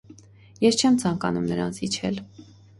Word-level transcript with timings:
Ես 0.65 0.79
չեմ 0.81 0.97
ցանկանում 1.05 1.47
նրան 1.53 1.79
զիջել։ 1.79 2.21